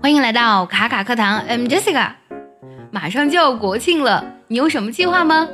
[0.00, 2.12] 欢迎来到卡卡课堂，I'm Jessica。
[2.92, 5.48] 马上就要国庆了，你有什么计划吗？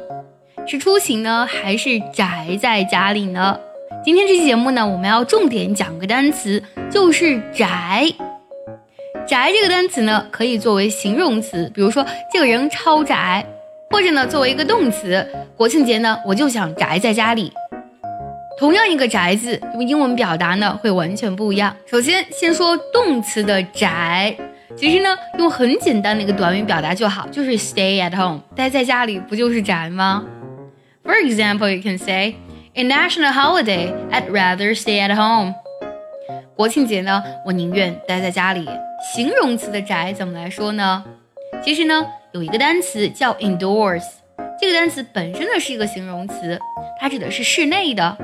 [0.67, 3.59] 是出行呢，还是宅在家里呢？
[4.05, 8.07] 今天这期节目呢，我们要重点讲个单词，就是宅。
[9.27, 13.47] 宅这个单词呢，可以作为形容词，比如说这个人超宅，
[13.91, 15.27] 或者呢，作为一个动词，
[15.57, 17.51] 国庆节呢，我就想宅在家里。
[18.57, 21.75] 同样一个宅字，用英文表达呢会完全不一样。
[21.87, 24.35] 首先，先说动词的宅，
[24.77, 30.25] 其实呢用很简单的一个短语表达就好，就是 stay at home，待在家里不就是宅吗
[31.03, 32.37] ？For example, you can say,
[32.75, 35.55] "In national holiday, I'd rather stay at home."
[36.55, 38.69] 国庆节呢，我宁愿待在家里。
[39.15, 41.05] 形容词的宅怎么来说呢？
[41.63, 44.05] 其实呢有一个单词叫 indoors，
[44.61, 46.59] 这个单词本身呢是一个形容词，
[47.01, 48.17] 它指的是室内的。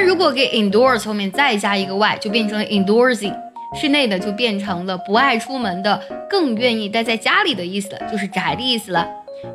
[0.00, 3.34] 但如果给 indoors 后面再加一个 y，就变成了 indoorsy，
[3.74, 9.04] 室内的就变成了不爱出门的，更愿意待在家里的意思了，就是宅的意思了。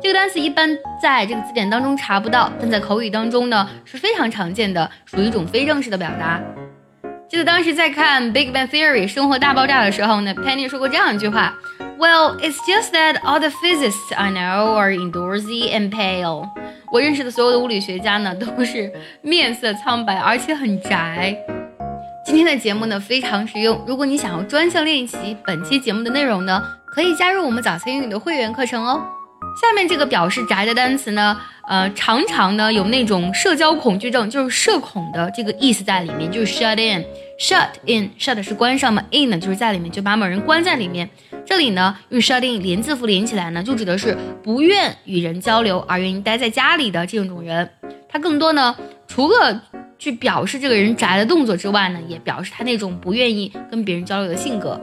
[0.02, 6.38] 这个单词一般在这个字典当中查不到，但在口语当中呢是非常常见的，属于一种非正式的表达。
[7.26, 11.54] 记得当时在看《Big Bang Theory》生活大爆炸的时候呢，Penny 说过这样一句话
[11.98, 16.50] ：Well, it's just that all the physicists I know are indoorsy and pale.
[16.94, 18.88] 我认识的所有的物理学家呢，都是
[19.20, 21.36] 面色苍白，而且很宅。
[22.24, 29.04] 今天的节目呢非常实用，如果你想要专项练习本期节目的内容呢，可以加入我们早餐英语的会员课程哦。
[29.60, 37.04] 下面这个表示宅的单词呢，呃，常常呢有那种社交恐惧症，就是社恐的这个意思在里面，就是 shut in。
[37.36, 41.08] shut in，shut 是关上嘛，in 呢就是在里面，就把某人关在里面。
[41.44, 47.68] 这里呢用 shut in 连字符连起来呢，就指的是不愿与人交流而愿意待在家里的这种人。
[48.08, 48.76] 他更多呢，
[49.08, 49.62] 除了
[49.98, 54.80] 去表示这个人宅的动作之外呢，也表示他那种不愿意跟别人交流的性格。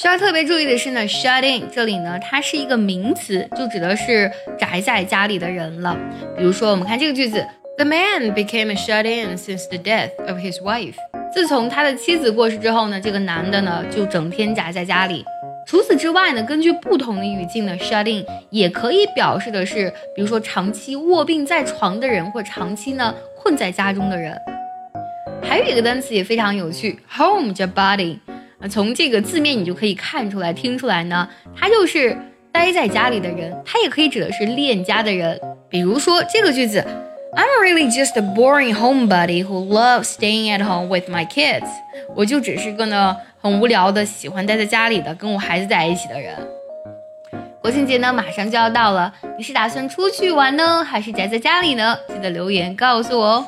[0.00, 5.94] 需要特别注意的是呢，shut in 这里呢它是一个名词，就指的是宅在家里的人了。
[6.38, 10.94] 比如说我们看这个句子，The man became a shut in since the death of his wife。
[11.30, 15.22] 自从他的妻子过世之后呢，这个男的呢就整天宅在家里。
[15.66, 24.34] 除此之外呢，根据不同的语境呢，shut in 也可以表示的是，比如说长期卧病在床的人，或长期呢困在家中的人。
[25.42, 28.18] 还有一个单词也非常有趣，home 加 body，
[28.68, 32.16] 从这个字面你就可以看出来、听出来呢，他就是
[32.52, 35.40] 待在家里的人，他也可以指的是恋家的人。
[35.68, 36.84] 比如说这个句子。
[37.32, 41.64] I'm really just a boring homebody who loves staying at home with my kids。
[42.16, 46.34] 我就只是个呢很无聊的，喜欢待在家里的，跟我孩子在一起的人。
[47.62, 51.96] 国庆节呢马上就要到了，你是打算出去玩呢，还是宅在家里呢？
[52.08, 53.46] 记得留言告诉我哦。